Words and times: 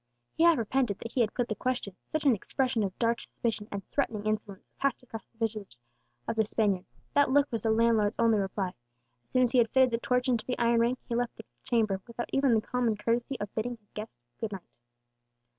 He 0.33 0.45
half 0.45 0.57
repented 0.57 0.97
that 0.97 1.11
he 1.11 1.21
had 1.21 1.35
put 1.35 1.47
the 1.47 1.53
question, 1.53 1.95
such 2.11 2.23
an 2.23 2.33
expression 2.33 2.81
of 2.81 2.97
dark 2.97 3.21
suspicion 3.21 3.67
and 3.71 3.87
threatening 3.91 4.25
insolence 4.25 4.67
passed 4.79 5.03
across 5.03 5.27
the 5.27 5.37
visage 5.37 5.77
of 6.27 6.35
the 6.35 6.43
Spaniard. 6.43 6.85
That 7.13 7.29
look 7.29 7.51
was 7.51 7.61
the 7.61 7.69
landlord's 7.69 8.17
only 8.17 8.39
reply; 8.39 8.73
as 9.23 9.29
soon 9.29 9.43
as 9.43 9.51
he 9.51 9.59
had 9.59 9.69
fitted 9.69 9.91
the 9.91 9.99
torch 9.99 10.27
into 10.27 10.43
the 10.47 10.57
iron 10.57 10.79
ring, 10.79 10.97
he 11.07 11.13
left 11.13 11.35
the 11.35 11.45
chamber 11.63 12.01
without 12.07 12.31
even 12.33 12.55
the 12.55 12.61
common 12.61 12.97
courtesy 12.97 13.39
of 13.39 13.53
bidding 13.53 13.75
his 13.77 13.91
guest 13.93 14.17
"good 14.39 14.51
night." 14.53 14.79